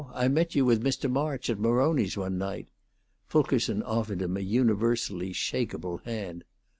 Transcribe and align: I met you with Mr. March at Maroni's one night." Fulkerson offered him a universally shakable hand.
I 0.15 0.29
met 0.29 0.55
you 0.55 0.65
with 0.65 0.83
Mr. 0.83 1.07
March 1.11 1.47
at 1.47 1.59
Maroni's 1.59 2.17
one 2.17 2.39
night." 2.39 2.67
Fulkerson 3.27 3.83
offered 3.83 4.23
him 4.23 4.35
a 4.35 4.39
universally 4.39 5.31
shakable 5.31 5.99
hand. 6.05 6.43